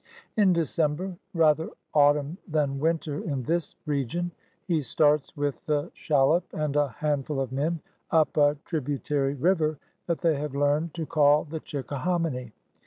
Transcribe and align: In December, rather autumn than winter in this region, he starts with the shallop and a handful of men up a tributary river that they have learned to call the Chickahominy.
In 0.35 0.51
December, 0.51 1.15
rather 1.35 1.69
autumn 1.93 2.39
than 2.47 2.79
winter 2.79 3.23
in 3.23 3.43
this 3.43 3.75
region, 3.85 4.31
he 4.65 4.81
starts 4.81 5.37
with 5.37 5.63
the 5.67 5.91
shallop 5.93 6.43
and 6.53 6.75
a 6.75 6.87
handful 6.87 7.39
of 7.39 7.51
men 7.51 7.81
up 8.09 8.35
a 8.35 8.57
tributary 8.65 9.35
river 9.35 9.77
that 10.07 10.21
they 10.21 10.39
have 10.39 10.55
learned 10.55 10.95
to 10.95 11.05
call 11.05 11.43
the 11.43 11.59
Chickahominy. 11.59 12.51